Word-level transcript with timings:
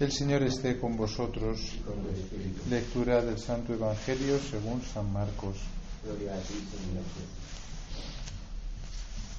El 0.00 0.12
Señor 0.12 0.42
esté 0.42 0.78
con 0.78 0.96
vosotros. 0.96 1.76
Lectura 2.70 3.20
del 3.20 3.38
Santo 3.38 3.74
Evangelio 3.74 4.38
según 4.38 4.80
San 4.80 5.12
Marcos. 5.12 5.58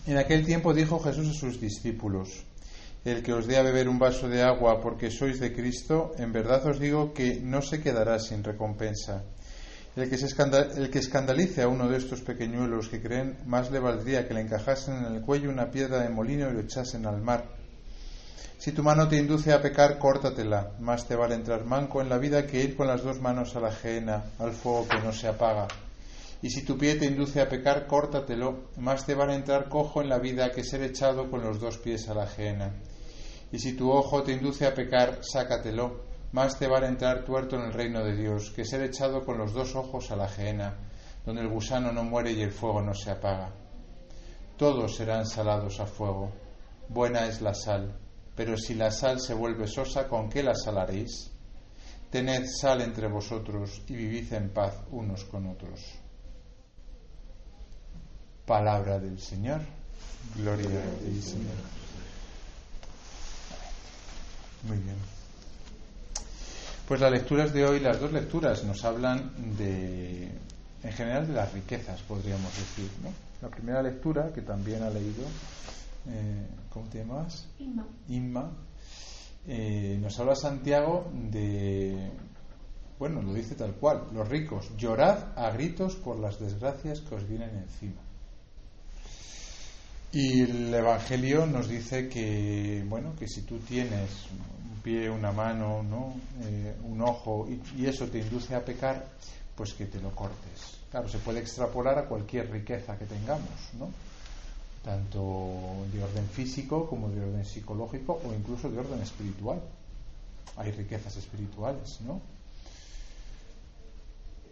En 0.06 0.18
aquel 0.20 0.46
tiempo 0.46 0.72
dijo 0.72 1.00
Jesús 1.00 1.30
a 1.30 1.34
sus 1.34 1.60
discípulos, 1.60 2.44
El 3.04 3.24
que 3.24 3.34
os 3.34 3.48
dé 3.48 3.58
a 3.58 3.64
beber 3.64 3.90
un 3.90 3.98
vaso 3.98 4.30
de 4.30 4.44
agua 4.44 4.80
porque 4.80 5.10
sois 5.10 5.40
de 5.40 5.52
Cristo, 5.52 6.14
en 6.20 6.32
verdad 6.32 6.64
os 6.68 6.80
digo 6.80 7.12
que 7.12 7.42
no 7.42 7.64
se 7.64 7.82
quedará 7.82 8.20
sin 8.20 8.44
recompensa. 8.44 9.24
El 9.96 10.12
que, 10.12 10.18
se 10.20 10.28
el 10.28 10.92
que 10.92 11.00
escandalice 11.00 11.64
a 11.64 11.70
uno 11.70 11.90
de 11.90 11.98
estos 11.98 12.22
pequeñuelos 12.22 12.88
que 12.88 13.02
creen, 13.02 13.40
más 13.48 13.72
le 13.72 13.80
valdría 13.80 14.28
que 14.28 14.36
le 14.36 14.42
encajasen 14.42 15.06
en 15.06 15.16
el 15.16 15.22
cuello 15.24 15.50
una 15.50 15.72
piedra 15.72 16.04
de 16.04 16.10
molino 16.10 16.52
y 16.52 16.54
lo 16.54 16.60
echasen 16.60 17.08
al 17.08 17.20
mar. 17.20 17.61
Si 18.62 18.74
tu 18.74 18.84
mano 18.84 19.08
te 19.08 19.18
induce 19.18 19.52
a 19.52 19.60
pecar, 19.60 19.98
córtatela. 19.98 20.74
Más 20.80 21.08
te 21.08 21.16
vale 21.16 21.34
entrar 21.34 21.66
manco 21.66 22.00
en 22.00 22.10
la 22.10 22.20
vida 22.20 22.46
que 22.46 22.64
ir 22.64 22.78
con 22.78 22.86
las 22.86 23.02
dos 23.02 23.20
manos 23.20 23.56
a 23.56 23.60
la 23.60 23.70
ajena, 23.70 24.24
al 24.38 24.52
fuego 24.52 24.88
que 24.88 25.00
no 25.00 25.12
se 25.12 25.28
apaga. 25.28 25.68
Y 26.44 26.52
si 26.52 26.64
tu 26.64 26.78
pie 26.78 26.94
te 26.94 27.08
induce 27.08 27.42
a 27.42 27.50
pecar, 27.50 27.88
córtatelo. 27.88 28.70
Más 28.78 29.04
te 29.04 29.16
vale 29.16 29.34
entrar 29.34 29.68
cojo 29.68 30.04
en 30.04 30.10
la 30.10 30.20
vida 30.20 30.52
que 30.52 30.64
ser 30.64 30.84
echado 30.84 31.28
con 31.32 31.42
los 31.42 31.60
dos 31.60 31.80
pies 31.80 32.08
a 32.08 32.14
la 32.14 32.26
ajena. 32.26 32.72
Y 33.52 33.58
si 33.58 33.74
tu 33.74 33.90
ojo 33.90 34.22
te 34.22 34.34
induce 34.34 34.68
a 34.68 34.76
pecar, 34.76 35.22
sácatelo. 35.22 36.02
Más 36.32 36.60
te 36.60 36.68
vale 36.68 36.86
entrar 36.86 37.26
tuerto 37.26 37.56
en 37.56 37.64
el 37.64 37.74
reino 37.74 38.04
de 38.04 38.16
Dios 38.16 38.52
que 38.52 38.64
ser 38.64 38.84
echado 38.84 39.26
con 39.26 39.40
los 39.40 39.54
dos 39.54 39.76
ojos 39.76 40.12
a 40.12 40.16
la 40.16 40.26
ajena, 40.26 40.76
donde 41.26 41.42
el 41.42 41.50
gusano 41.50 41.92
no 41.92 42.04
muere 42.04 42.32
y 42.32 42.44
el 42.44 42.52
fuego 42.52 42.80
no 42.80 42.94
se 42.94 43.10
apaga. 43.10 43.50
Todos 44.56 44.96
serán 44.96 45.26
salados 45.26 45.80
a 45.80 45.88
fuego. 45.88 46.32
Buena 46.90 47.26
es 47.26 47.42
la 47.42 47.56
sal 47.56 47.92
pero 48.44 48.58
si 48.58 48.74
la 48.74 48.90
sal 48.90 49.20
se 49.20 49.36
vuelve 49.36 49.68
sosa, 49.68 50.08
¿con 50.08 50.28
qué 50.28 50.42
la 50.42 50.56
salaréis? 50.56 51.30
Tened 52.10 52.48
sal 52.48 52.82
entre 52.82 53.08
vosotros 53.08 53.84
y 53.88 53.94
vivid 53.94 54.34
en 54.34 54.50
paz 54.50 54.80
unos 54.90 55.26
con 55.26 55.46
otros. 55.46 55.80
Palabra 58.44 58.98
del 58.98 59.20
Señor. 59.20 59.62
Gloria 60.36 60.70
a 60.70 61.06
ti, 61.06 61.22
Señor. 61.22 61.54
Muy 64.64 64.78
bien. 64.78 64.98
Pues 66.88 67.00
las 67.00 67.12
lecturas 67.12 67.54
de 67.54 67.64
hoy, 67.64 67.80
las 67.80 68.00
dos 68.00 68.12
lecturas, 68.12 68.64
nos 68.64 68.84
hablan 68.84 69.56
de, 69.56 70.32
en 70.82 70.94
general, 70.94 71.28
de 71.28 71.34
las 71.34 71.54
riquezas, 71.54 72.02
podríamos 72.02 72.52
decir. 72.58 72.90
¿no? 73.04 73.14
La 73.40 73.50
primera 73.56 73.84
lectura, 73.84 74.34
que 74.34 74.42
también 74.42 74.82
ha 74.82 74.90
leído 74.90 75.26
eh, 76.08 76.48
¿cómo 76.70 76.88
te 76.90 77.00
llamas? 77.00 77.48
Inma. 77.60 77.88
Inma. 78.10 78.52
Eh, 79.48 79.98
nos 80.00 80.20
habla 80.20 80.36
Santiago 80.36 81.12
de, 81.14 82.12
bueno, 83.00 83.22
lo 83.22 83.34
dice 83.34 83.56
tal 83.56 83.74
cual, 83.74 84.08
los 84.14 84.28
ricos, 84.28 84.70
llorad 84.78 85.38
a 85.38 85.50
gritos 85.52 85.96
por 85.96 86.20
las 86.20 86.40
desgracias 86.40 87.02
que 87.02 87.16
os 87.16 87.28
vienen 87.28 87.50
encima. 87.58 88.02
Y 90.12 90.42
el 90.42 90.74
Evangelio 90.74 91.46
nos 91.46 91.68
dice 91.68 92.10
que, 92.10 92.86
bueno, 92.88 93.16
que 93.18 93.28
si 93.28 93.42
tú 93.44 93.58
tienes 93.60 94.28
un 94.30 94.82
pie, 94.82 95.10
una 95.10 95.32
mano, 95.32 95.82
¿no? 95.82 96.14
Eh, 96.44 96.76
un 96.84 97.02
ojo 97.02 97.48
y, 97.50 97.82
y 97.82 97.86
eso 97.88 98.08
te 98.08 98.20
induce 98.20 98.54
a 98.54 98.64
pecar, 98.64 99.08
pues 99.56 99.74
que 99.74 99.86
te 99.86 100.00
lo 100.00 100.14
cortes. 100.14 100.78
Claro, 100.92 101.08
se 101.08 101.18
puede 101.20 101.40
extrapolar 101.40 101.98
a 101.98 102.06
cualquier 102.06 102.52
riqueza 102.52 102.98
que 102.98 103.06
tengamos, 103.06 103.74
¿no? 103.80 103.90
Tanto 104.84 105.86
de 105.92 106.04
orden 106.04 106.28
físico 106.28 106.88
como 106.88 107.10
de 107.10 107.22
orden 107.22 107.46
psicológico 107.46 108.20
o 108.26 108.34
incluso 108.34 108.70
de 108.70 108.80
orden 108.80 109.02
espiritual. 109.02 109.62
Hay 110.58 110.72
riquezas 110.72 111.16
espirituales, 111.18 112.02
¿no? 112.02 112.22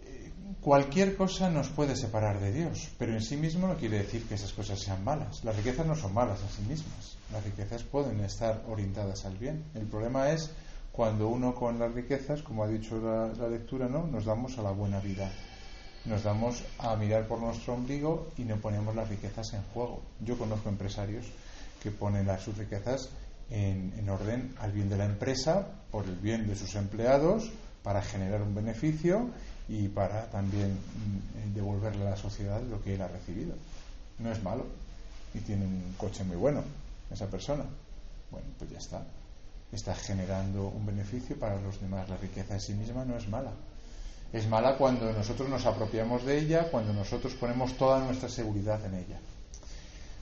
Eh, 0.06 0.32
cualquier 0.62 1.18
cosa 1.18 1.50
nos 1.50 1.70
puede 1.70 1.96
separar 1.96 2.40
de 2.40 2.52
Dios, 2.52 2.90
pero 2.98 3.14
en 3.14 3.22
sí 3.22 3.38
mismo 3.38 3.68
no 3.68 3.76
quiere 3.76 3.98
decir 3.98 4.28
que 4.28 4.36
esas 4.36 4.54
cosas 4.54 4.80
sean 4.80 5.04
malas. 5.04 5.44
Las 5.44 5.56
riquezas 5.56 5.86
no 5.86 5.96
son 5.96 6.14
malas 6.14 6.40
en 6.42 6.50
sí 6.50 6.62
mismas. 6.70 7.18
Las 7.32 7.44
riquezas 7.44 7.84
pueden 7.84 8.20
estar 8.22 8.64
orientadas 8.70 9.26
al 9.26 9.38
bien. 9.38 9.66
El 9.74 9.88
problema 9.88 10.32
es 10.32 10.52
cuando 10.92 11.28
uno 11.28 11.56
con 11.56 11.80
las 11.80 11.94
riquezas, 11.94 12.44
como 12.44 12.64
ha 12.64 12.68
dicho 12.68 13.00
la, 13.00 13.28
la 13.34 13.50
lectura, 13.50 13.88
¿no? 13.88 14.06
nos 14.06 14.26
damos 14.26 14.58
a 14.58 14.62
la 14.62 14.72
buena 14.72 15.00
vida 15.00 15.32
nos 16.10 16.24
damos 16.24 16.64
a 16.80 16.96
mirar 16.96 17.28
por 17.28 17.40
nuestro 17.40 17.76
ombligo 17.76 18.30
y 18.36 18.42
no 18.42 18.58
ponemos 18.58 18.96
las 18.96 19.08
riquezas 19.08 19.54
en 19.54 19.62
juego. 19.74 20.02
Yo 20.26 20.38
conozco 20.38 20.68
empresarios 20.68 21.26
que 21.82 21.92
ponen 21.92 22.28
sus 22.40 22.58
riquezas 22.58 23.10
en, 23.52 23.94
en, 23.96 24.10
orden 24.10 24.56
al 24.60 24.72
bien 24.72 24.90
de 24.90 24.98
la 24.98 25.06
empresa, 25.06 25.68
por 25.92 26.06
el 26.06 26.16
bien 26.16 26.48
de 26.48 26.56
sus 26.56 26.74
empleados, 26.76 27.52
para 27.84 28.02
generar 28.02 28.42
un 28.42 28.56
beneficio 28.56 29.30
y 29.68 29.88
para 29.88 30.26
también 30.32 30.72
mm, 30.72 31.54
devolverle 31.54 32.08
a 32.08 32.12
la 32.12 32.18
sociedad 32.18 32.60
lo 32.64 32.82
que 32.82 32.96
él 32.96 33.02
ha 33.04 33.08
recibido. 33.08 33.54
No 34.18 34.32
es 34.32 34.42
malo 34.44 34.66
y 35.36 35.40
tiene 35.40 35.66
un 35.66 35.94
coche 35.96 36.24
muy 36.24 36.38
bueno 36.38 36.64
esa 37.12 37.28
persona. 37.28 37.66
Bueno, 38.32 38.48
pues 38.58 38.72
ya 38.72 38.80
está. 38.80 39.04
Está 39.72 39.94
generando 39.94 40.70
un 40.70 40.88
beneficio 40.88 41.38
para 41.38 41.62
los 41.62 41.80
demás. 41.80 42.10
La 42.10 42.18
riqueza 42.18 42.56
en 42.56 42.62
sí 42.62 42.74
misma 42.74 43.06
no 43.06 43.16
es 43.16 43.28
mala 43.30 43.52
es 44.32 44.48
mala 44.48 44.78
cuando 44.78 45.12
nosotros 45.12 45.50
nos 45.50 45.66
apropiamos 45.66 46.24
de 46.26 46.38
ella, 46.38 46.70
cuando 46.70 46.94
nosotros 46.94 47.34
ponemos 47.34 47.76
toda 47.78 48.00
nuestra 48.00 48.30
seguridad 48.30 48.84
en 48.86 48.96
ella. 48.96 49.20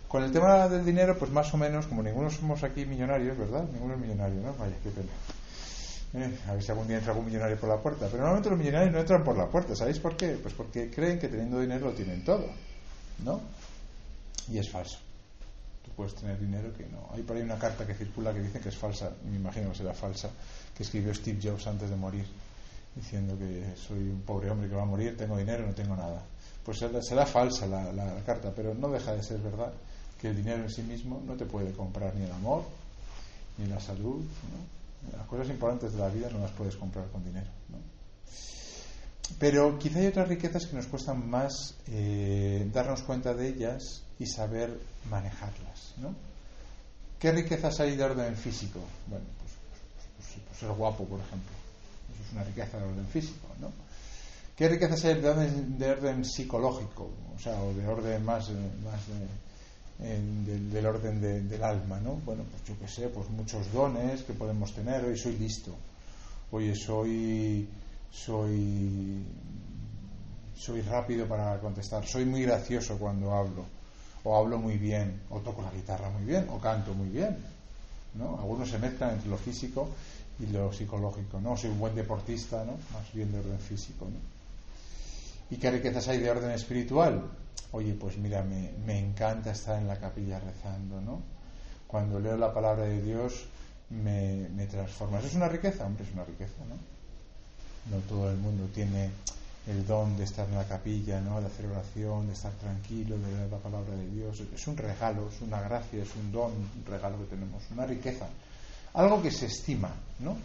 Con 0.07 0.23
el 0.23 0.31
tema 0.31 0.69
del 0.69 0.85
dinero, 0.85 1.17
pues 1.17 1.31
más 1.31 1.53
o 1.53 1.57
menos, 1.57 1.85
como 1.87 2.01
ninguno 2.01 2.29
somos 2.29 2.63
aquí 2.63 2.85
millonarios, 2.85 3.37
¿verdad? 3.37 3.65
Ninguno 3.73 3.95
es 3.95 3.99
millonario, 3.99 4.41
¿no? 4.41 4.53
Vaya, 4.53 4.75
qué 4.81 4.89
pena. 4.89 5.11
Eh, 6.13 6.39
a 6.47 6.53
ver 6.53 6.63
si 6.63 6.71
algún 6.71 6.87
día 6.87 6.97
entra 6.97 7.11
algún 7.11 7.25
millonario 7.25 7.59
por 7.59 7.67
la 7.67 7.81
puerta. 7.81 8.05
Pero 8.05 8.19
normalmente 8.19 8.49
los 8.49 8.57
millonarios 8.57 8.93
no 8.93 8.99
entran 8.99 9.23
por 9.25 9.37
la 9.37 9.47
puerta. 9.47 9.75
¿Sabéis 9.75 9.99
por 9.99 10.15
qué? 10.15 10.37
Pues 10.41 10.53
porque 10.53 10.89
creen 10.89 11.19
que 11.19 11.27
teniendo 11.27 11.59
dinero 11.59 11.87
lo 11.87 11.93
tienen 11.93 12.23
todo, 12.23 12.47
¿no? 13.25 13.41
Y 14.49 14.57
es 14.57 14.71
falso. 14.71 14.99
Tú 15.83 15.91
puedes 15.91 16.15
tener 16.15 16.39
dinero 16.39 16.71
que 16.73 16.85
no. 16.85 17.09
Hay 17.13 17.23
por 17.23 17.35
ahí 17.35 17.43
una 17.43 17.59
carta 17.59 17.85
que 17.85 17.93
circula 17.93 18.33
que 18.33 18.39
dice 18.39 18.61
que 18.61 18.69
es 18.69 18.77
falsa, 18.77 19.11
y 19.25 19.27
me 19.27 19.35
imagino 19.35 19.71
que 19.71 19.77
será 19.77 19.93
falsa, 19.93 20.29
que 20.73 20.83
escribió 20.83 21.13
Steve 21.13 21.39
Jobs 21.43 21.67
antes 21.67 21.89
de 21.89 21.97
morir 21.97 22.25
diciendo 22.97 23.37
que 23.37 23.75
soy 23.75 24.09
un 24.09 24.21
pobre 24.21 24.49
hombre 24.49 24.67
que 24.67 24.75
va 24.75 24.81
a 24.81 24.85
morir, 24.85 25.15
tengo 25.15 25.37
dinero, 25.37 25.65
no 25.65 25.73
tengo 25.73 25.95
nada. 25.95 26.23
Pues 26.65 26.79
será, 26.79 27.25
falsa 27.25 27.65
la, 27.67 28.21
carta, 28.25 28.51
pero 28.53 28.73
no 28.73 28.89
deja 28.89 29.13
de 29.13 29.23
ser 29.23 29.39
verdad 29.39 29.71
que 30.19 30.29
el 30.29 30.35
dinero 30.35 30.63
en 30.63 30.69
sí 30.69 30.81
mismo 30.81 31.21
no 31.25 31.35
te 31.35 31.45
puede 31.45 31.71
comprar 31.71 32.15
ni 32.15 32.25
el 32.25 32.31
amor, 32.31 32.63
ni 33.57 33.67
la 33.67 33.79
salud. 33.79 34.21
Las 35.15 35.27
cosas 35.27 35.49
importantes 35.49 35.93
de 35.93 35.99
la 35.99 36.09
vida 36.09 36.29
no 36.31 36.39
las 36.39 36.51
puedes 36.51 36.75
comprar 36.75 37.07
con 37.09 37.23
dinero. 37.23 37.47
Pero 39.39 39.77
quizá 39.77 39.99
hay 39.99 40.07
otras 40.07 40.27
riquezas 40.27 40.65
que 40.65 40.75
nos 40.75 40.87
cuestan 40.87 41.29
más 41.29 41.75
eh, 41.87 42.67
darnos 42.73 43.03
cuenta 43.03 43.33
de 43.33 43.49
ellas 43.49 44.03
y 44.17 44.25
saber 44.25 44.79
manejarlas. 45.09 45.93
¿no? 45.97 46.15
¿Qué 47.19 47.31
riquezas 47.31 47.79
hay 47.79 47.95
de 47.95 48.03
orden 48.03 48.35
físico? 48.35 48.79
Bueno, 49.07 49.25
pues, 49.39 49.53
pues, 49.69 50.07
pues, 50.17 50.45
pues 50.47 50.59
ser 50.59 50.71
guapo, 50.71 51.05
por 51.05 51.19
ejemplo 51.19 51.56
es 52.25 52.33
una 52.33 52.43
riqueza 52.43 52.77
de 52.77 52.83
orden 52.83 53.07
físico, 53.07 53.47
¿no? 53.59 53.71
¿Qué 54.55 54.67
riquezas 54.67 55.05
hay 55.05 55.21
de 55.21 55.29
orden, 55.29 55.77
de 55.77 55.91
orden 55.91 56.25
psicológico? 56.25 57.11
O 57.35 57.39
sea, 57.39 57.61
o 57.61 57.73
de 57.73 57.87
orden 57.87 58.25
más, 58.25 58.49
más 58.83 59.01
del, 59.99 60.85
orden 60.85 61.21
del 61.47 61.63
alma, 61.63 61.99
¿no? 61.99 62.15
Bueno, 62.25 62.43
pues 62.49 62.63
yo 62.65 62.79
qué 62.79 62.87
sé, 62.87 63.07
pues 63.09 63.29
muchos 63.29 63.71
dones 63.71 64.23
que 64.23 64.33
podemos 64.33 64.73
tener. 64.73 65.05
Hoy 65.05 65.15
soy 65.15 65.37
listo. 65.37 65.75
Oye, 66.51 66.73
soy, 66.75 67.69
soy, 68.09 69.23
soy 70.55 70.81
rápido 70.81 71.27
para 71.27 71.59
contestar. 71.59 72.07
Soy 72.07 72.25
muy 72.25 72.41
gracioso 72.41 72.97
cuando 72.97 73.33
hablo. 73.33 73.63
O 74.23 74.35
hablo 74.35 74.57
muy 74.57 74.77
bien. 74.77 75.21
O 75.29 75.39
toco 75.39 75.61
la 75.61 75.71
guitarra 75.71 76.09
muy 76.09 76.25
bien. 76.25 76.47
O 76.49 76.59
canto 76.59 76.95
muy 76.95 77.09
bien. 77.09 77.37
¿No? 78.15 78.39
Algunos 78.39 78.69
se 78.69 78.79
mezclan 78.79 79.11
entre 79.15 79.29
lo 79.29 79.37
físico 79.37 79.89
y 80.39 80.47
lo 80.47 80.71
psicológico, 80.71 81.39
¿no? 81.39 81.57
Soy 81.57 81.71
un 81.71 81.79
buen 81.79 81.95
deportista, 81.95 82.63
¿no? 82.63 82.73
Más 82.93 83.11
bien 83.13 83.31
de 83.31 83.39
orden 83.39 83.59
físico, 83.59 84.05
¿no? 84.05 84.19
¿Y 85.49 85.57
qué 85.57 85.71
riquezas 85.71 86.07
hay 86.07 86.19
de 86.19 86.29
orden 86.29 86.51
espiritual? 86.51 87.23
Oye, 87.71 87.93
pues 87.93 88.17
mira, 88.17 88.43
me, 88.43 88.71
me 88.85 88.99
encanta 88.99 89.51
estar 89.51 89.79
en 89.79 89.87
la 89.87 89.99
capilla 89.99 90.39
rezando, 90.39 91.01
¿no? 91.01 91.21
Cuando 91.87 92.19
leo 92.19 92.37
la 92.37 92.53
palabra 92.53 92.83
de 92.83 93.01
Dios 93.01 93.45
me, 93.89 94.49
me 94.49 94.67
transforma. 94.67 95.19
¿Eso 95.19 95.27
es 95.27 95.35
una 95.35 95.47
riqueza? 95.47 95.85
Hombre, 95.85 96.03
es 96.03 96.13
una 96.13 96.25
riqueza, 96.25 96.57
¿no? 96.67 97.95
No 97.95 98.01
todo 98.03 98.29
el 98.29 98.37
mundo 98.37 98.67
tiene 98.73 99.09
el 99.67 99.85
don 99.85 100.15
de 100.17 100.23
estar 100.23 100.47
en 100.47 100.55
la 100.55 100.67
capilla, 100.67 101.19
¿no? 101.21 101.41
de 101.41 101.47
hacer 101.47 101.65
oración, 101.65 102.27
de 102.27 102.33
estar 102.33 102.53
tranquilo, 102.53 103.17
de 103.17 103.31
leer 103.33 103.51
la 103.51 103.57
palabra 103.57 103.95
de 103.95 104.07
Dios. 104.09 104.41
Es 104.53 104.67
un 104.67 104.77
regalo, 104.77 105.27
es 105.27 105.41
una 105.41 105.61
gracia, 105.61 106.01
es 106.01 106.15
un 106.15 106.31
don, 106.31 106.51
un 106.53 106.85
regalo 106.85 107.17
que 107.19 107.35
tenemos, 107.35 107.63
una 107.71 107.85
riqueza 107.85 108.27
algo 108.97 109.21
que 109.21 109.31
se 109.31 109.45
estima, 109.45 109.91
¿no? 110.19 110.35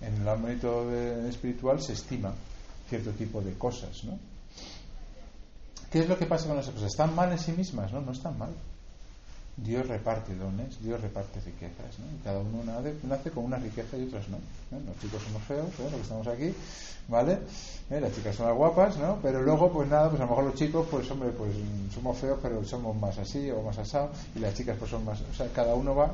En 0.00 0.22
el 0.22 0.28
ámbito 0.28 0.92
espiritual 1.28 1.82
se 1.82 1.94
estima 1.94 2.32
cierto 2.88 3.10
tipo 3.10 3.40
de 3.40 3.54
cosas, 3.54 4.04
¿no? 4.04 4.18
¿Qué 5.90 6.00
es 6.00 6.08
lo 6.08 6.16
que 6.16 6.26
pasa 6.26 6.46
con 6.46 6.58
esas 6.58 6.72
cosas? 6.72 6.90
¿Están 6.90 7.14
mal 7.14 7.32
en 7.32 7.38
sí 7.38 7.52
mismas? 7.52 7.92
No, 7.92 8.00
no 8.00 8.12
están 8.12 8.38
mal. 8.38 8.50
Dios 9.56 9.88
reparte 9.88 10.34
dones, 10.34 10.82
Dios 10.82 11.00
reparte 11.00 11.40
riquezas, 11.40 11.98
¿no? 11.98 12.06
cada 12.22 12.40
uno 12.40 12.62
nace, 12.64 13.30
con 13.30 13.44
una 13.44 13.56
riqueza 13.56 13.96
y 13.96 14.04
otras 14.04 14.28
no. 14.28 14.36
Los 14.70 15.00
chicos 15.00 15.22
somos 15.22 15.42
feos, 15.44 15.68
¿eh? 15.80 15.88
que 15.90 16.00
estamos 16.00 16.26
aquí, 16.26 16.54
¿vale? 17.08 17.38
¿Eh? 17.88 17.98
Las 17.98 18.14
chicas 18.14 18.36
son 18.36 18.48
las 18.48 18.56
guapas, 18.56 18.98
¿no? 18.98 19.18
Pero 19.22 19.40
luego, 19.42 19.72
pues 19.72 19.88
nada, 19.88 20.10
pues 20.10 20.20
a 20.20 20.24
lo 20.24 20.30
mejor 20.30 20.44
los 20.44 20.54
chicos, 20.56 20.86
pues 20.90 21.10
hombre, 21.10 21.30
pues 21.30 21.52
somos 21.94 22.18
feos, 22.18 22.38
pero 22.42 22.62
somos 22.64 22.94
más 22.96 23.16
así 23.16 23.50
o 23.50 23.62
más 23.62 23.78
asados, 23.78 24.10
y 24.34 24.40
las 24.40 24.54
chicas, 24.54 24.76
pues 24.78 24.90
son 24.90 25.06
más. 25.06 25.22
O 25.22 25.34
sea, 25.34 25.48
cada 25.48 25.74
uno 25.74 25.94
va 25.94 26.12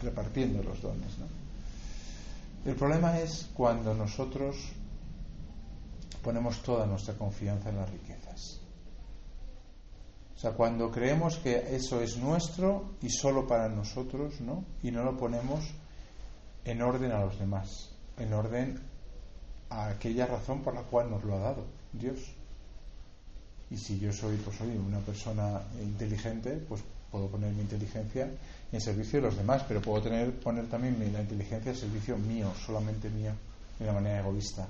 repartiendo 0.00 0.62
los 0.62 0.80
dones, 0.80 1.18
¿no? 1.18 2.70
El 2.70 2.76
problema 2.76 3.18
es 3.18 3.48
cuando 3.52 3.94
nosotros 3.94 4.56
ponemos 6.22 6.62
toda 6.62 6.86
nuestra 6.86 7.14
confianza 7.14 7.70
en 7.70 7.76
las 7.76 7.90
riquezas. 7.90 8.60
O 10.40 10.42
sea, 10.42 10.52
cuando 10.52 10.90
creemos 10.90 11.36
que 11.36 11.76
eso 11.76 12.00
es 12.00 12.16
nuestro 12.16 12.94
y 13.02 13.10
solo 13.10 13.46
para 13.46 13.68
nosotros, 13.68 14.40
¿no? 14.40 14.64
Y 14.82 14.90
no 14.90 15.04
lo 15.04 15.14
ponemos 15.14 15.60
en 16.64 16.80
orden 16.80 17.12
a 17.12 17.20
los 17.20 17.38
demás, 17.38 17.90
en 18.16 18.32
orden 18.32 18.80
a 19.68 19.90
aquella 19.90 20.24
razón 20.24 20.62
por 20.62 20.74
la 20.74 20.80
cual 20.80 21.10
nos 21.10 21.22
lo 21.24 21.36
ha 21.36 21.40
dado 21.40 21.66
Dios. 21.92 22.20
Y 23.70 23.76
si 23.76 23.98
yo 23.98 24.14
soy, 24.14 24.38
pues 24.38 24.56
soy 24.56 24.74
una 24.78 25.00
persona 25.00 25.60
inteligente, 25.78 26.52
pues 26.66 26.82
puedo 27.10 27.28
poner 27.28 27.52
mi 27.52 27.60
inteligencia 27.60 28.30
en 28.72 28.80
servicio 28.80 29.20
de 29.20 29.26
los 29.26 29.36
demás, 29.36 29.62
pero 29.68 29.82
puedo 29.82 30.00
tener, 30.00 30.40
poner 30.40 30.66
también 30.68 31.12
la 31.12 31.20
inteligencia 31.20 31.70
en 31.72 31.76
servicio 31.76 32.16
mío, 32.16 32.50
solamente 32.64 33.10
mío, 33.10 33.32
de 33.78 33.84
una 33.84 33.92
manera 33.92 34.20
egoísta. 34.20 34.66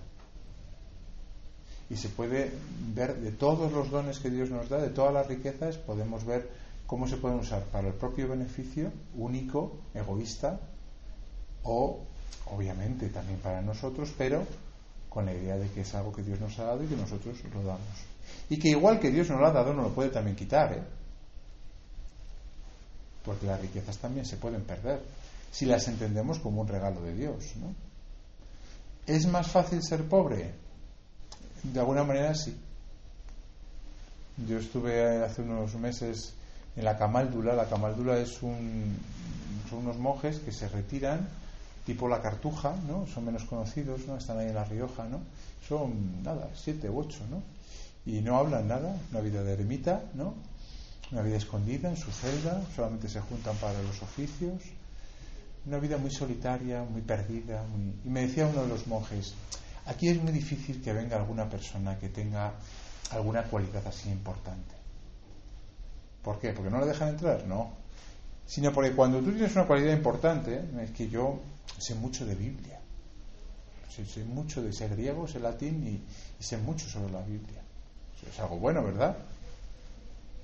Y 1.90 1.96
se 1.96 2.08
puede 2.08 2.52
ver 2.94 3.16
de 3.16 3.32
todos 3.32 3.72
los 3.72 3.90
dones 3.90 4.20
que 4.20 4.30
Dios 4.30 4.50
nos 4.50 4.68
da, 4.68 4.78
de 4.78 4.90
todas 4.90 5.12
las 5.12 5.26
riquezas, 5.26 5.76
podemos 5.76 6.24
ver 6.24 6.48
cómo 6.86 7.06
se 7.06 7.16
pueden 7.16 7.40
usar 7.40 7.64
para 7.64 7.88
el 7.88 7.94
propio 7.94 8.28
beneficio 8.28 8.92
único, 9.16 9.78
egoísta, 9.92 10.60
o 11.64 12.00
obviamente 12.46 13.08
también 13.08 13.38
para 13.40 13.60
nosotros, 13.60 14.12
pero 14.16 14.46
con 15.08 15.26
la 15.26 15.34
idea 15.34 15.56
de 15.56 15.68
que 15.70 15.80
es 15.80 15.94
algo 15.94 16.12
que 16.12 16.22
Dios 16.22 16.40
nos 16.40 16.58
ha 16.58 16.64
dado 16.64 16.84
y 16.84 16.86
que 16.86 16.96
nosotros 16.96 17.36
lo 17.52 17.62
damos. 17.64 17.82
Y 18.48 18.58
que 18.58 18.68
igual 18.68 19.00
que 19.00 19.10
Dios 19.10 19.28
nos 19.28 19.40
lo 19.40 19.46
ha 19.46 19.52
dado, 19.52 19.74
no 19.74 19.82
lo 19.82 19.90
puede 19.90 20.10
también 20.10 20.36
quitar, 20.36 20.72
¿eh? 20.72 20.82
porque 23.24 23.46
las 23.46 23.60
riquezas 23.60 23.98
también 23.98 24.24
se 24.24 24.36
pueden 24.36 24.62
perder 24.62 25.00
si 25.50 25.66
las 25.66 25.86
entendemos 25.88 26.38
como 26.38 26.60
un 26.62 26.68
regalo 26.68 27.02
de 27.02 27.14
Dios. 27.14 27.56
¿no? 27.56 27.74
¿Es 29.06 29.26
más 29.26 29.48
fácil 29.48 29.82
ser 29.82 30.08
pobre? 30.08 30.54
De 31.62 31.80
alguna 31.80 32.04
manera 32.04 32.34
sí. 32.34 32.56
Yo 34.48 34.58
estuve 34.58 35.22
hace 35.22 35.42
unos 35.42 35.74
meses 35.74 36.34
en 36.76 36.84
la 36.84 36.96
Camaldula. 36.96 37.54
La 37.54 37.66
Camaldula 37.66 38.18
es 38.18 38.42
un, 38.42 38.96
son 39.68 39.80
unos 39.80 39.98
monjes 39.98 40.38
que 40.38 40.52
se 40.52 40.68
retiran 40.68 41.28
tipo 41.84 42.08
la 42.08 42.20
Cartuja, 42.22 42.74
¿no? 42.86 43.06
Son 43.06 43.24
menos 43.24 43.44
conocidos, 43.44 44.06
¿no? 44.06 44.16
Están 44.16 44.38
ahí 44.38 44.48
en 44.48 44.54
La 44.54 44.64
Rioja, 44.64 45.04
¿no? 45.04 45.20
Son, 45.66 46.22
nada, 46.22 46.48
siete 46.54 46.88
u 46.88 47.00
ocho, 47.00 47.20
¿no? 47.30 47.42
Y 48.06 48.20
no 48.20 48.36
hablan 48.38 48.68
nada, 48.68 48.96
una 49.10 49.20
vida 49.20 49.42
de 49.42 49.52
eremita, 49.52 50.02
¿no? 50.14 50.34
Una 51.12 51.22
vida 51.22 51.36
escondida 51.36 51.90
en 51.90 51.96
su 51.96 52.10
celda, 52.10 52.62
solamente 52.74 53.08
se 53.08 53.20
juntan 53.20 53.56
para 53.56 53.82
los 53.82 54.00
oficios. 54.02 54.62
Una 55.66 55.78
vida 55.78 55.98
muy 55.98 56.10
solitaria, 56.10 56.82
muy 56.84 57.02
perdida. 57.02 57.64
Y 58.04 58.08
me 58.08 58.22
decía 58.22 58.46
uno 58.46 58.62
de 58.62 58.68
los 58.68 58.86
monjes, 58.86 59.34
aquí 59.90 60.08
es 60.08 60.22
muy 60.22 60.32
difícil 60.32 60.80
que 60.82 60.92
venga 60.92 61.16
alguna 61.16 61.48
persona 61.48 61.98
que 61.98 62.08
tenga 62.08 62.54
alguna 63.10 63.42
cualidad 63.44 63.86
así 63.86 64.10
importante. 64.10 64.74
¿Por 66.22 66.38
qué? 66.38 66.52
¿Porque 66.52 66.70
no 66.70 66.80
le 66.80 66.86
dejan 66.86 67.08
entrar? 67.08 67.46
No. 67.46 67.72
Sino 68.46 68.72
porque 68.72 68.92
cuando 68.92 69.20
tú 69.20 69.32
tienes 69.32 69.54
una 69.54 69.66
cualidad 69.66 69.94
importante, 69.94 70.62
es 70.82 70.90
que 70.90 71.08
yo 71.08 71.40
sé 71.78 71.94
mucho 71.94 72.26
de 72.26 72.34
Biblia. 72.34 72.78
Sé, 73.88 74.24
mucho 74.24 74.62
de 74.62 74.70
ese 74.70 74.88
griego, 74.88 75.26
sé 75.26 75.40
latín 75.40 75.86
y, 75.86 76.42
sé 76.42 76.56
mucho 76.56 76.88
sobre 76.88 77.12
la 77.12 77.22
Biblia. 77.22 77.60
Es 78.28 78.38
algo 78.40 78.56
bueno, 78.56 78.82
¿verdad? 78.82 79.16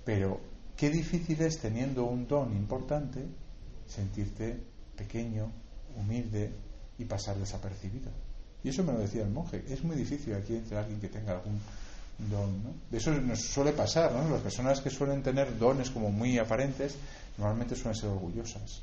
Pero 0.05 0.41
Qué 0.77 0.91
difícil 0.91 1.41
es, 1.41 1.59
teniendo 1.59 2.05
un 2.05 2.29
don 2.29 2.55
importante, 2.55 3.25
sentirte 3.87 4.61
pequeño, 4.95 5.51
humilde 5.97 6.53
y 6.99 7.07
pasar 7.07 7.39
desapercibido. 7.39 8.11
Y 8.67 8.71
eso 8.71 8.83
me 8.83 8.93
lo 8.93 8.99
decía 8.99 9.23
el 9.23 9.31
monje. 9.31 9.63
Es 9.69 9.85
muy 9.85 9.95
difícil 9.95 10.35
aquí 10.35 10.57
entre 10.57 10.77
alguien 10.77 11.01
que 11.01 11.09
tenga 11.09 11.35
algún 11.35 11.61
don. 12.19 12.65
¿no? 12.65 12.75
Eso 12.91 13.13
nos 13.13 13.41
suele 13.41 13.73
pasar. 13.73 14.13
¿no? 14.13 14.29
Las 14.29 14.41
personas 14.41 14.81
que 14.81 14.91
suelen 14.91 15.23
tener 15.23 15.57
dones 15.57 15.91
como 15.91 16.11
muy 16.11 16.37
aparentes 16.37 16.97
normalmente 17.39 17.77
suelen 17.77 17.95
ser 17.95 18.11
orgullosas. 18.11 18.83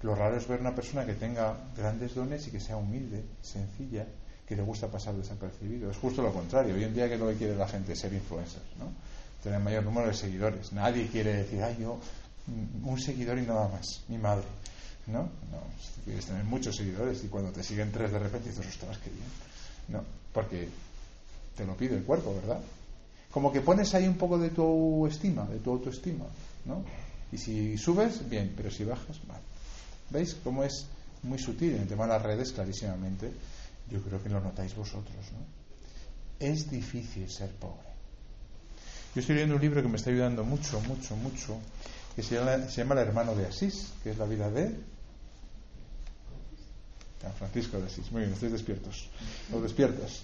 Lo 0.00 0.14
raro 0.14 0.38
es 0.38 0.48
ver 0.48 0.60
una 0.60 0.74
persona 0.74 1.04
que 1.04 1.12
tenga 1.12 1.54
grandes 1.76 2.14
dones 2.14 2.46
y 2.46 2.50
que 2.50 2.58
sea 2.58 2.78
humilde, 2.78 3.22
sencilla, 3.42 4.06
que 4.46 4.56
le 4.56 4.62
gusta 4.62 4.88
pasar 4.88 5.14
desapercibido. 5.14 5.90
Es 5.90 5.98
justo 5.98 6.22
lo 6.22 6.32
contrario. 6.32 6.74
Hoy 6.74 6.84
en 6.84 6.94
día 6.94 7.06
que 7.06 7.18
lo 7.18 7.28
que 7.28 7.34
quiere 7.34 7.54
la 7.54 7.68
gente 7.68 7.92
es 7.92 7.98
ser 7.98 8.14
influencer. 8.14 8.62
¿no? 8.78 8.86
tener 9.42 9.60
mayor 9.60 9.84
número 9.84 10.08
de 10.08 10.14
seguidores. 10.14 10.72
Nadie 10.72 11.06
quiere 11.06 11.34
decir, 11.34 11.62
ay, 11.62 11.76
yo, 11.80 12.00
mm, 12.46 12.88
un 12.88 12.98
seguidor 12.98 13.38
y 13.38 13.42
nada 13.42 13.68
más, 13.68 14.02
mi 14.08 14.18
madre. 14.18 14.44
¿No? 15.08 15.20
No, 15.20 15.62
quieres 16.04 16.26
tener 16.26 16.44
muchos 16.44 16.76
seguidores 16.76 17.24
y 17.24 17.28
cuando 17.28 17.50
te 17.50 17.62
siguen 17.62 17.90
tres 17.90 18.12
de 18.12 18.18
repente 18.18 18.50
dices, 18.50 18.66
ostras, 18.66 18.98
qué 18.98 19.10
bien. 19.10 19.26
No, 19.88 20.04
porque 20.32 20.68
te 21.56 21.64
lo 21.64 21.74
pide 21.76 21.96
el 21.96 22.04
cuerpo, 22.04 22.34
¿verdad? 22.34 22.60
Como 23.30 23.50
que 23.50 23.62
pones 23.62 23.94
ahí 23.94 24.06
un 24.06 24.16
poco 24.16 24.38
de 24.38 24.50
tu 24.50 25.06
estima, 25.06 25.46
de 25.46 25.58
tu 25.58 25.70
autoestima, 25.70 26.26
¿no? 26.66 26.84
Y 27.32 27.38
si 27.38 27.76
subes, 27.78 28.28
bien, 28.28 28.52
pero 28.56 28.70
si 28.70 28.84
bajas, 28.84 29.18
mal. 29.26 29.40
¿Veis 30.10 30.36
cómo 30.44 30.62
es 30.64 30.86
muy 31.22 31.38
sutil 31.38 31.74
en 31.74 31.82
el 31.82 31.88
tema 31.88 32.04
de 32.04 32.12
las 32.12 32.22
redes, 32.22 32.52
clarísimamente? 32.52 33.30
Yo 33.90 34.00
creo 34.02 34.22
que 34.22 34.28
lo 34.28 34.40
notáis 34.40 34.74
vosotros, 34.74 35.16
¿no? 35.32 36.46
Es 36.46 36.70
difícil 36.70 37.30
ser 37.30 37.50
pobre. 37.52 37.88
Yo 39.14 39.20
estoy 39.20 39.36
leyendo 39.36 39.56
un 39.56 39.62
libro 39.62 39.82
que 39.82 39.88
me 39.88 39.96
está 39.96 40.10
ayudando 40.10 40.44
mucho, 40.44 40.80
mucho, 40.82 41.16
mucho, 41.16 41.58
que 42.14 42.22
se 42.22 42.36
llama, 42.36 42.68
se 42.68 42.82
llama 42.82 42.94
El 42.94 43.08
hermano 43.08 43.34
de 43.34 43.46
Asís, 43.46 43.92
que 44.02 44.10
es 44.10 44.18
la 44.18 44.26
vida 44.26 44.50
de 44.50 44.74
San 47.20 47.32
Francisco 47.32 47.78
de 47.78 47.86
Asís. 47.86 48.10
Muy 48.12 48.22
bien, 48.22 48.32
estáis 48.32 48.52
despiertos. 48.52 49.08
O 49.52 49.60
despiertas. 49.60 50.22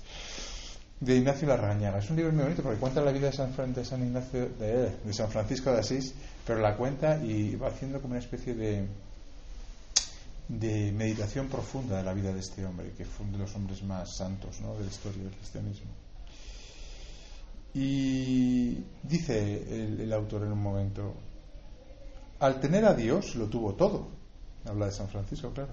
De 1.00 1.16
Ignacio 1.16 1.48
Larrañaga. 1.48 1.98
Es 1.98 2.08
un 2.10 2.16
libro 2.16 2.32
muy 2.32 2.44
bonito 2.44 2.62
porque 2.62 2.78
cuenta 2.78 3.00
la 3.00 3.12
vida 3.12 3.26
de 3.26 3.32
San, 3.32 3.74
de 3.74 3.84
San 3.84 4.02
Ignacio 4.02 4.48
de, 4.58 4.90
de 5.04 5.12
San 5.12 5.30
Francisco 5.30 5.72
de 5.72 5.80
Asís, 5.80 6.14
pero 6.46 6.60
la 6.60 6.76
cuenta 6.76 7.22
y 7.22 7.56
va 7.56 7.68
haciendo 7.68 8.00
como 8.00 8.12
una 8.12 8.20
especie 8.20 8.54
de 8.54 8.86
de 10.48 10.92
meditación 10.92 11.48
profunda 11.48 11.96
de 11.96 12.02
la 12.02 12.12
vida 12.12 12.32
de 12.32 12.40
este 12.40 12.64
hombre, 12.66 12.92
que 12.92 13.04
fue 13.04 13.24
uno 13.26 13.38
de 13.38 13.44
los 13.44 13.54
hombres 13.54 13.82
más 13.82 14.16
santos 14.16 14.60
¿no? 14.60 14.74
de 14.74 14.84
la 14.84 14.90
historia 14.90 15.22
del 15.22 15.32
cristianismo. 15.32 15.90
Y 17.72 18.84
dice 19.02 20.02
el, 20.02 20.12
autor 20.12 20.44
en 20.44 20.52
un 20.52 20.62
momento, 20.62 21.14
al 22.38 22.60
tener 22.60 22.84
a 22.84 22.94
Dios 22.94 23.34
lo 23.36 23.46
tuvo 23.46 23.74
todo. 23.74 24.08
Habla 24.64 24.86
de 24.86 24.92
San 24.92 25.08
Francisco, 25.08 25.50
claro. 25.52 25.72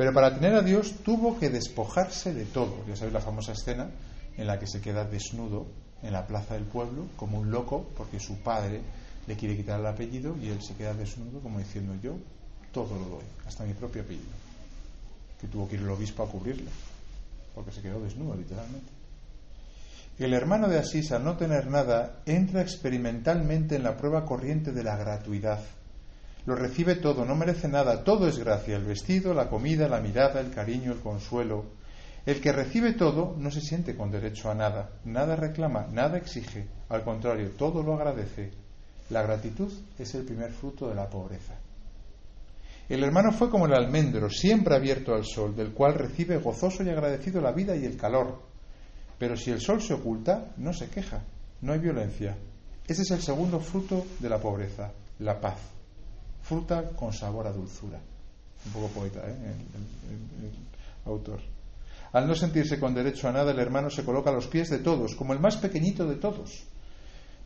Pero 0.00 0.14
para 0.14 0.34
tener 0.34 0.54
a 0.54 0.62
Dios 0.62 0.94
tuvo 1.04 1.38
que 1.38 1.50
despojarse 1.50 2.32
de 2.32 2.46
todo. 2.46 2.86
Ya 2.88 2.96
sabéis 2.96 3.12
la 3.12 3.20
famosa 3.20 3.52
escena 3.52 3.90
en 4.34 4.46
la 4.46 4.58
que 4.58 4.66
se 4.66 4.80
queda 4.80 5.04
desnudo 5.04 5.66
en 6.02 6.14
la 6.14 6.26
plaza 6.26 6.54
del 6.54 6.64
pueblo 6.64 7.04
como 7.16 7.38
un 7.38 7.50
loco 7.50 7.86
porque 7.98 8.18
su 8.18 8.38
padre 8.38 8.80
le 9.26 9.36
quiere 9.36 9.58
quitar 9.58 9.78
el 9.78 9.84
apellido 9.84 10.38
y 10.40 10.48
él 10.48 10.62
se 10.62 10.74
queda 10.74 10.94
desnudo 10.94 11.40
como 11.40 11.58
diciendo 11.58 11.94
yo 12.02 12.14
todo 12.72 12.98
lo 12.98 13.16
doy, 13.16 13.24
hasta 13.46 13.66
mi 13.66 13.74
propio 13.74 14.00
apellido. 14.00 14.32
Que 15.38 15.48
tuvo 15.48 15.68
que 15.68 15.74
ir 15.74 15.82
el 15.82 15.90
obispo 15.90 16.22
a 16.22 16.30
cubrirle 16.30 16.70
porque 17.54 17.70
se 17.70 17.82
quedó 17.82 18.00
desnudo 18.00 18.34
literalmente. 18.36 18.90
El 20.18 20.32
hermano 20.32 20.66
de 20.68 20.78
Asís, 20.78 21.12
al 21.12 21.24
no 21.24 21.36
tener 21.36 21.66
nada, 21.66 22.22
entra 22.24 22.62
experimentalmente 22.62 23.76
en 23.76 23.82
la 23.82 23.98
prueba 23.98 24.24
corriente 24.24 24.72
de 24.72 24.82
la 24.82 24.96
gratuidad. 24.96 25.60
Lo 26.46 26.54
recibe 26.54 26.96
todo, 26.96 27.24
no 27.24 27.34
merece 27.34 27.68
nada, 27.68 28.02
todo 28.02 28.26
es 28.26 28.38
gracia, 28.38 28.76
el 28.76 28.84
vestido, 28.84 29.34
la 29.34 29.48
comida, 29.48 29.88
la 29.88 30.00
mirada, 30.00 30.40
el 30.40 30.50
cariño, 30.50 30.92
el 30.92 31.00
consuelo. 31.00 31.66
El 32.24 32.40
que 32.40 32.52
recibe 32.52 32.92
todo 32.92 33.34
no 33.38 33.50
se 33.50 33.60
siente 33.60 33.96
con 33.96 34.10
derecho 34.10 34.50
a 34.50 34.54
nada, 34.54 34.90
nada 35.04 35.36
reclama, 35.36 35.86
nada 35.90 36.18
exige, 36.18 36.66
al 36.88 37.02
contrario, 37.02 37.50
todo 37.56 37.82
lo 37.82 37.94
agradece. 37.94 38.50
La 39.10 39.22
gratitud 39.22 39.72
es 39.98 40.14
el 40.14 40.24
primer 40.24 40.52
fruto 40.52 40.88
de 40.88 40.94
la 40.94 41.08
pobreza. 41.08 41.54
El 42.88 43.04
hermano 43.04 43.32
fue 43.32 43.50
como 43.50 43.66
el 43.66 43.74
almendro, 43.74 44.28
siempre 44.30 44.74
abierto 44.74 45.14
al 45.14 45.24
sol, 45.24 45.54
del 45.54 45.72
cual 45.72 45.94
recibe 45.94 46.38
gozoso 46.38 46.82
y 46.82 46.88
agradecido 46.88 47.40
la 47.40 47.52
vida 47.52 47.76
y 47.76 47.84
el 47.84 47.96
calor. 47.96 48.42
Pero 49.18 49.36
si 49.36 49.50
el 49.50 49.60
sol 49.60 49.80
se 49.80 49.94
oculta, 49.94 50.52
no 50.56 50.72
se 50.72 50.88
queja, 50.88 51.22
no 51.60 51.72
hay 51.72 51.78
violencia. 51.78 52.36
Ese 52.86 53.02
es 53.02 53.10
el 53.12 53.22
segundo 53.22 53.60
fruto 53.60 54.06
de 54.18 54.28
la 54.28 54.38
pobreza, 54.38 54.92
la 55.20 55.40
paz. 55.40 55.79
Fruta 56.50 56.82
con 56.96 57.12
sabor 57.12 57.46
a 57.46 57.52
dulzura. 57.52 58.00
Un 58.66 58.72
poco 58.72 58.88
poeta, 58.88 59.20
¿eh? 59.20 59.34
el, 59.38 61.06
autor. 61.06 61.38
Al 62.12 62.26
no 62.26 62.34
sentirse 62.34 62.80
con 62.80 62.92
derecho 62.92 63.28
a 63.28 63.32
nada, 63.32 63.52
el 63.52 63.60
hermano 63.60 63.88
se 63.88 64.04
coloca 64.04 64.30
a 64.30 64.32
los 64.32 64.48
pies 64.48 64.68
de 64.68 64.80
todos, 64.80 65.14
como 65.14 65.32
el 65.32 65.38
más 65.38 65.58
pequeñito 65.58 66.08
de 66.08 66.16
todos. 66.16 66.64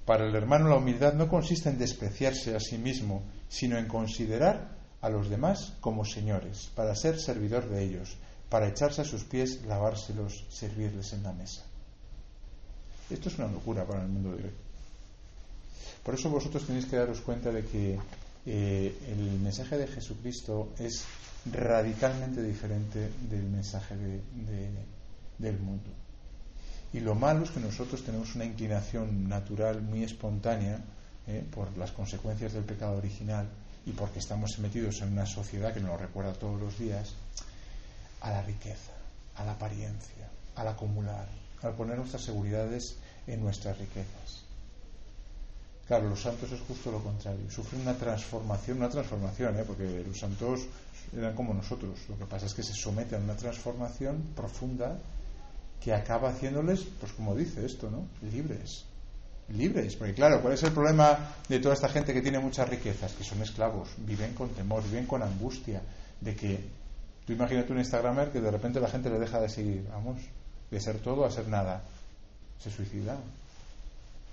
Para 0.07 0.27
el 0.27 0.35
hermano 0.35 0.71
la 0.71 0.77
humildad 0.77 1.13
no 1.13 1.29
consiste 1.29 1.69
en 1.69 1.77
despreciarse 1.77 2.57
a 2.57 2.61
sí 2.61 2.79
mismo, 2.79 3.25
sino 3.47 3.77
en 3.77 3.89
considerar 3.89 4.71
a 5.03 5.11
los 5.11 5.29
demás 5.29 5.75
como 5.83 6.07
señores, 6.07 6.71
para 6.75 6.95
ser 6.95 7.21
servidor 7.21 7.69
de 7.69 7.85
ellos, 7.85 8.17
para 8.49 8.69
echarse 8.69 9.03
a 9.03 9.05
sus 9.05 9.25
pies, 9.25 9.67
lavárselos, 9.67 10.47
servirles 10.49 11.13
en 11.13 11.25
la 11.25 11.35
mesa. 11.35 11.63
Esto 13.11 13.29
es 13.29 13.37
una 13.37 13.49
locura 13.49 13.85
para 13.85 14.01
el 14.01 14.09
mundo 14.09 14.35
de 14.35 14.45
hoy. 14.45 14.55
Por 16.03 16.15
eso 16.15 16.31
vosotros 16.31 16.67
tenéis 16.67 16.87
que 16.87 16.97
daros 16.97 17.21
cuenta 17.21 17.53
de 17.53 17.67
que 17.67 17.99
eh, 18.47 18.97
el 19.09 19.41
mensaje 19.41 19.77
de 19.79 19.87
Jesucristo 19.87 20.73
es 20.79 21.05
radicalmente 21.53 22.43
diferente 22.43 23.11
del 23.31 23.45
mensaje 23.45 23.95
del 25.39 25.59
mundo. 25.59 25.91
Y 26.93 27.01
lo 27.01 27.15
malo 27.15 27.45
es 27.45 27.51
que 27.51 27.61
nosotros 27.61 28.05
tenemos 28.05 28.35
una 28.35 28.45
inclinación 28.45 29.29
natural 29.29 29.83
muy 29.83 30.05
espontánea, 30.05 30.79
eh, 31.27 31.43
por 31.51 31.75
las 31.79 31.91
consecuencias 31.93 32.53
del 32.53 32.65
pecado 32.65 32.99
original 32.99 33.49
y 33.87 33.93
porque 33.93 34.19
estamos 34.19 34.59
metidos 34.59 35.01
en 35.01 35.13
una 35.13 35.25
sociedad 35.25 35.73
que 35.73 35.81
nos 35.81 35.93
lo 35.93 35.97
recuerda 35.97 36.35
todos 36.35 36.61
los 36.61 36.79
días, 36.79 37.15
a 38.21 38.31
la 38.31 38.43
riqueza, 38.43 38.93
a 39.37 39.45
la 39.45 39.53
apariencia, 39.53 40.29
al 40.55 40.69
acumular, 40.69 41.27
al 41.63 41.73
poner 41.75 41.97
nuestras 41.97 42.23
seguridades 42.23 42.97
en 43.27 43.41
nuestras 43.41 43.79
riquezas. 43.79 44.45
Claro, 45.87 46.09
los 46.09 46.21
santos 46.21 46.51
es 46.51 46.61
justo 46.61 46.91
lo 46.91 47.03
contrario, 47.03 47.51
sufren 47.51 47.83
una 47.83 47.95
transformación, 47.95 48.79
una 48.79 48.89
transformación, 48.89 49.59
¿eh? 49.59 49.65
porque 49.67 50.03
los 50.07 50.19
santos 50.19 50.61
eran 51.15 51.35
como 51.35 51.53
nosotros, 51.53 51.99
lo 52.09 52.17
que 52.17 52.25
pasa 52.25 52.47
es 52.47 52.55
que 52.55 52.63
se 52.63 52.73
someten 52.73 53.21
a 53.21 53.25
una 53.25 53.37
transformación 53.37 54.33
profunda 54.35 54.97
que 55.83 55.93
acaba 55.93 56.31
haciéndoles, 56.31 56.81
pues 56.99 57.13
como 57.13 57.35
dice 57.35 57.67
esto, 57.67 57.91
¿no? 57.91 58.07
Libres. 58.31 58.87
Libres, 59.51 59.97
porque 59.97 60.15
claro, 60.15 60.41
¿cuál 60.41 60.55
es 60.55 60.63
el 60.63 60.73
problema 60.73 61.35
de 61.47 61.61
toda 61.61 61.75
esta 61.75 61.91
gente 61.91 62.15
que 62.15 62.23
tiene 62.23 62.39
muchas 62.39 62.67
riquezas? 62.67 63.13
Que 63.13 63.23
son 63.23 63.43
esclavos, 63.43 63.91
viven 63.99 64.33
con 64.33 64.49
temor, 64.51 64.83
viven 64.85 65.05
con 65.05 65.23
angustia, 65.23 65.83
de 66.19 66.35
que 66.35 66.65
tú 67.27 67.35
imagínate 67.35 67.71
un 67.71 67.81
Instagramer 67.81 68.33
que 68.33 68.41
de 68.41 68.51
repente 68.51 68.81
la 68.81 68.89
gente 68.89 69.11
le 69.11 69.19
deja 69.19 69.39
de 69.39 69.85
vamos, 69.91 70.23
de 70.71 70.81
ser 70.81 70.97
todo 71.01 71.27
a 71.27 71.31
ser 71.31 71.47
nada, 71.49 71.83
se 72.59 72.71
suicida, 72.71 73.19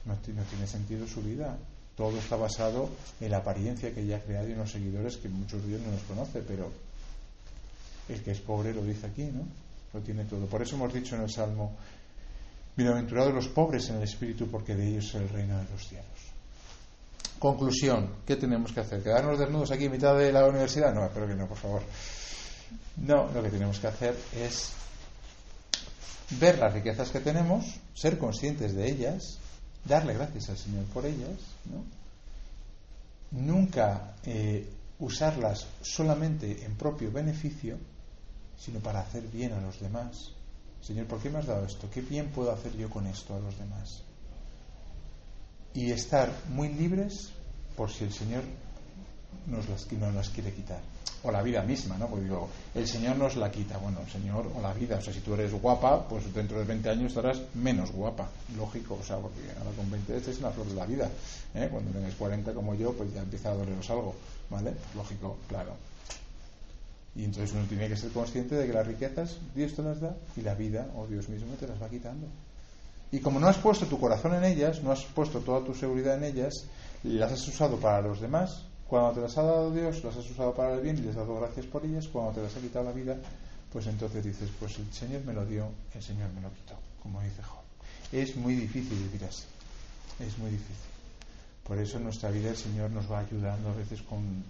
no, 0.06 0.16
tiene 0.16 0.68
sentido 0.68 1.08
su 1.08 1.22
vida, 1.22 1.58
todo 1.96 2.18
está 2.18 2.36
basado 2.36 2.90
en 3.20 3.32
la 3.32 3.38
apariencia 3.38 3.94
que 3.94 4.02
ella 4.02 4.18
ha 4.18 4.22
creado 4.22 4.50
y 4.50 4.54
en 4.54 4.58
los 4.58 4.72
seguidores 4.72 5.18
que 5.18 5.30
muchos 5.30 5.62
de 5.62 5.70
ellos 5.70 5.82
no 5.82 5.92
los 5.92 6.02
conoce, 6.04 6.42
pero 6.42 6.72
el 8.10 8.22
que 8.24 8.32
es 8.32 8.40
pobre 8.40 8.74
lo 8.74 8.84
dice 8.84 9.08
aquí, 9.08 9.24
¿no? 9.24 9.46
lo 9.94 10.00
tiene 10.02 10.26
todo. 10.26 10.46
Por 10.46 10.62
eso 10.62 10.76
hemos 10.76 10.94
dicho 10.94 11.16
en 11.16 11.22
el 11.22 11.30
Salmo, 11.30 11.76
bienaventurados 12.76 13.34
los 13.34 13.48
pobres 13.50 13.90
en 13.90 13.98
el 13.98 14.04
espíritu, 14.04 14.48
porque 14.48 14.76
de 14.76 14.88
ellos 14.88 15.06
es 15.06 15.16
el 15.16 15.30
reino 15.30 15.58
de 15.58 15.66
los 15.70 15.88
cielos. 15.88 16.06
Conclusión, 17.40 18.18
¿qué 18.26 18.36
tenemos 18.36 18.72
que 18.72 18.82
hacer? 18.82 19.02
¿Quedarnos 19.02 19.40
desnudos 19.40 19.72
aquí 19.72 19.86
en 19.86 19.92
mitad 19.92 20.16
de 20.16 20.32
la 20.32 20.48
universidad? 20.48 20.94
No, 20.94 21.06
espero 21.06 21.28
que 21.28 21.36
no, 21.36 21.48
por 21.48 21.58
favor. 21.58 21.82
No, 22.98 23.32
lo 23.32 23.42
que 23.44 23.50
tenemos 23.50 23.80
que 23.80 23.88
hacer 23.88 24.16
es 24.36 24.72
ver 26.40 26.60
las 26.60 26.74
riquezas 26.74 27.10
que 27.10 27.20
tenemos, 27.20 27.66
ser 27.94 28.18
conscientes 28.18 28.76
de 28.76 28.90
ellas, 28.90 29.40
darle 29.86 30.14
gracias 30.14 30.50
al 30.50 30.58
Señor 30.58 30.86
por 30.86 31.06
ellas, 31.06 31.38
¿no? 31.66 31.84
nunca 33.32 34.16
eh, 34.26 34.70
usarlas 35.00 35.68
solamente 35.82 36.66
en 36.66 36.76
propio 36.76 37.12
beneficio, 37.12 37.78
sino 38.58 38.80
para 38.80 39.02
hacer 39.02 39.24
bien 39.24 39.54
a 39.54 39.62
los 39.62 39.80
demás. 39.80 40.32
Señor, 40.82 41.08
¿por 41.08 41.20
qué 41.20 41.30
me 41.30 41.40
has 41.40 41.48
dado 41.48 41.66
esto? 41.66 41.90
¿Qué 41.92 42.02
bien 42.02 42.30
puedo 42.30 42.52
hacer 42.52 42.76
yo 42.76 42.90
con 42.90 43.08
esto 43.08 43.36
a 43.36 43.40
los 43.40 43.58
demás? 43.58 44.04
Y 45.74 45.92
estar 45.92 46.30
muy 46.50 46.70
libres 46.70 47.32
por 47.76 47.92
si 47.92 48.04
el 48.04 48.14
Señor 48.14 48.44
nos 49.48 49.68
las, 49.70 49.92
nos 49.94 50.14
las 50.14 50.30
quiere 50.30 50.54
quitar. 50.54 50.82
O 51.24 51.32
la 51.32 51.42
vida 51.44 51.62
misma, 51.62 51.98
¿no? 51.98 52.08
Porque 52.08 52.26
digo, 52.26 52.50
el 52.74 52.88
Señor 52.88 53.16
nos 53.16 53.36
la 53.36 53.52
quita. 53.52 53.78
Bueno, 53.78 54.00
el 54.02 54.12
Señor 54.12 54.52
o 54.56 54.62
la 54.62 54.74
vida. 54.74 54.98
O 54.98 55.02
sea, 55.02 55.14
si 55.14 55.20
tú 55.20 55.34
eres 55.36 55.54
guapa, 55.54 56.08
pues 56.08 56.34
dentro 56.34 56.58
de 56.58 56.66
20 56.66 56.90
años 56.90 57.08
estarás 57.10 57.42
menos 57.54 57.92
guapa. 57.92 58.28
Lógico, 58.58 58.98
o 59.00 59.04
sea, 59.04 59.18
porque 59.18 59.40
ahora 59.58 59.72
con 59.76 59.92
20 59.92 60.18
es 60.18 60.40
una 60.40 60.50
flor 60.50 60.68
de 60.68 60.76
la 60.76 60.86
vida. 60.86 61.10
¿eh? 61.54 61.68
Cuando 61.72 61.92
tengas 61.92 62.16
40 62.16 62.54
como 62.54 62.74
yo, 62.74 62.94
pues 62.94 63.14
ya 63.14 63.22
empieza 63.22 63.52
a 63.52 63.56
doleros 63.56 63.90
algo. 63.90 64.16
¿Vale? 64.50 64.74
Lógico, 64.96 65.38
claro. 65.48 65.76
Y 67.16 67.26
entonces 67.26 67.54
uno 67.54 67.66
tiene 67.66 67.88
que 67.90 67.98
ser 67.98 68.12
consciente 68.12 68.56
de 68.56 68.68
que 68.68 68.74
las 68.74 68.88
riquezas 68.88 69.38
Dios 69.54 69.74
te 69.74 69.84
las 69.84 70.00
da 70.00 70.16
y 70.38 70.42
la 70.42 70.56
vida 70.56 70.88
o 70.96 71.08
Dios 71.08 71.28
mismo 71.30 71.54
te 71.56 71.68
las 71.68 71.82
va 71.82 71.90
quitando. 71.90 72.28
Y 73.12 73.20
como 73.20 73.40
no 73.40 73.48
has 73.48 73.58
puesto 73.58 73.86
tu 73.88 74.00
corazón 74.00 74.36
en 74.36 74.46
ellas, 74.46 74.82
no 74.82 74.92
has 74.92 75.04
puesto 75.04 75.40
toda 75.40 75.66
tu 75.66 75.74
seguridad 75.74 76.16
en 76.16 76.24
ellas, 76.24 76.66
las 77.04 77.34
has 77.34 77.46
usado 77.46 77.78
para 77.78 78.02
los 78.02 78.22
demás, 78.22 78.64
cuando 78.92 79.14
te 79.14 79.22
las 79.22 79.38
ha 79.38 79.44
dado 79.44 79.72
Dios, 79.72 80.04
las 80.04 80.18
has 80.18 80.30
usado 80.30 80.54
para 80.54 80.74
el 80.74 80.82
bien 80.82 80.98
y 80.98 81.04
les 81.04 81.16
has 81.16 81.26
dado 81.26 81.40
gracias 81.40 81.66
por 81.66 81.86
ellas, 81.86 82.10
cuando 82.10 82.34
te 82.34 82.42
las 82.44 82.54
ha 82.58 82.60
quitado 82.60 82.84
la 82.84 82.92
vida, 82.92 83.16
pues 83.72 83.88
entonces 83.88 84.22
dices, 84.22 84.50
pues 84.60 84.80
el 84.80 84.92
Señor 84.92 85.24
me 85.24 85.32
lo 85.32 85.46
dio, 85.46 85.70
el 85.96 86.04
Señor 86.04 86.30
me 86.34 86.42
lo 86.42 86.50
quitó, 86.50 86.76
como 87.02 87.22
dice 87.22 87.42
Job. 87.42 87.64
Es 88.12 88.36
muy 88.36 88.54
difícil 88.54 88.98
vivir 88.98 89.24
así, 89.24 89.46
es 90.20 90.38
muy 90.38 90.52
difícil. 90.52 90.92
Por 91.64 91.78
eso 91.78 92.00
en 92.00 92.04
nuestra 92.04 92.32
vida 92.32 92.50
el 92.50 92.58
Señor 92.58 92.92
nos 92.92 93.10
va 93.10 93.20
ayudando 93.20 93.70
a 93.70 93.76
veces 93.76 94.02
con 94.02 94.44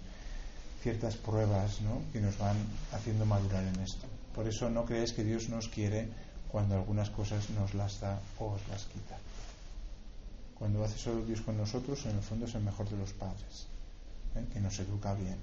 ciertas 0.82 1.14
pruebas 1.14 1.80
¿no? 1.82 2.02
que 2.12 2.20
nos 2.20 2.36
van 2.36 2.56
haciendo 2.90 3.24
madurar 3.24 3.62
en 3.62 3.78
esto. 3.80 4.08
Por 4.34 4.48
eso 4.48 4.68
no 4.68 4.84
creéis 4.84 5.12
que 5.12 5.22
Dios 5.22 5.50
nos 5.50 5.68
quiere 5.68 6.08
cuando 6.50 6.74
algunas 6.74 7.10
cosas 7.10 7.48
nos 7.50 7.74
las 7.74 8.00
da 8.00 8.18
o 8.40 8.46
os 8.46 8.68
las 8.68 8.86
quita. 8.86 9.16
Cuando 10.58 10.82
hace 10.82 10.98
solo 10.98 11.24
Dios 11.24 11.42
con 11.42 11.56
nosotros, 11.56 12.04
en 12.06 12.16
el 12.16 12.22
fondo 12.22 12.46
es 12.46 12.54
el 12.56 12.62
mejor 12.62 12.88
de 12.90 12.96
los 12.96 13.12
padres, 13.12 13.68
¿eh? 14.36 14.44
que 14.52 14.60
nos 14.60 14.78
educa 14.78 15.14
bien, 15.14 15.38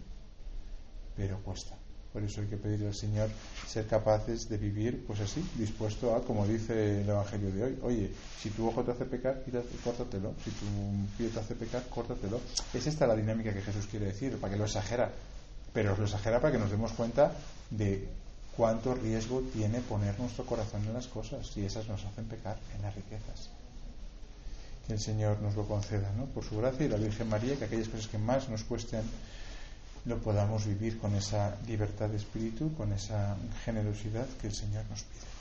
pero 1.15 1.39
cuesta. 1.43 1.75
Por 2.13 2.23
eso 2.23 2.41
hay 2.41 2.47
que 2.47 2.57
pedirle 2.57 2.87
al 2.87 2.95
Señor 2.95 3.29
ser 3.67 3.85
capaces 3.85 4.49
de 4.49 4.57
vivir, 4.57 5.05
pues 5.05 5.19
así, 5.19 5.47
dispuesto 5.55 6.15
a, 6.15 6.23
como 6.23 6.47
dice 6.47 7.01
el 7.01 7.09
Evangelio 7.09 7.51
de 7.51 7.63
hoy, 7.63 7.79
oye, 7.83 8.11
si 8.41 8.49
tu 8.49 8.67
ojo 8.67 8.83
te 8.83 8.91
hace 8.91 9.05
pecar, 9.05 9.43
córtatelo. 9.83 10.33
Si 10.43 10.49
tu 10.49 10.65
pie 11.17 11.29
te 11.29 11.39
hace 11.39 11.53
pecar, 11.53 11.83
córtatelo. 11.87 12.41
Es 12.73 12.87
esta 12.87 13.05
la 13.05 13.15
dinámica 13.15 13.53
que 13.53 13.61
Jesús 13.61 13.85
quiere 13.85 14.07
decir, 14.07 14.37
para 14.37 14.53
que 14.53 14.57
lo 14.57 14.65
exagera. 14.65 15.11
Pero 15.71 15.95
lo 15.95 16.05
exagera 16.05 16.41
para 16.41 16.51
que 16.51 16.57
nos 16.57 16.71
demos 16.71 16.93
cuenta 16.93 17.31
de 17.69 18.09
cuánto 18.57 18.95
riesgo 18.95 19.41
tiene 19.53 19.79
poner 19.79 20.19
nuestro 20.19 20.45
corazón 20.45 20.83
en 20.87 20.93
las 20.93 21.07
cosas 21.07 21.55
y 21.55 21.63
esas 21.63 21.87
nos 21.87 22.03
hacen 22.05 22.25
pecar 22.25 22.57
en 22.75 22.81
las 22.81 22.95
riquezas. 22.95 23.51
Que 24.89 24.95
el 24.95 24.99
Señor 24.99 25.39
nos 25.39 25.55
lo 25.55 25.67
conceda, 25.67 26.11
¿no? 26.17 26.25
Por 26.25 26.43
su 26.43 26.57
gracia 26.57 26.87
y 26.87 26.89
la 26.89 26.97
Virgen 26.97 27.29
María, 27.29 27.55
que 27.55 27.65
aquellas 27.65 27.89
cosas 27.89 28.07
que 28.07 28.17
más 28.17 28.49
nos 28.49 28.63
cuesten 28.63 29.03
lo 30.05 30.17
podamos 30.17 30.65
vivir 30.65 30.97
con 30.97 31.13
esa 31.13 31.55
libertad 31.67 32.09
de 32.09 32.17
espíritu, 32.17 32.73
con 32.73 32.91
esa 32.91 33.37
generosidad 33.65 34.25
que 34.41 34.47
el 34.47 34.55
Señor 34.55 34.83
nos 34.89 35.03
pide. 35.03 35.38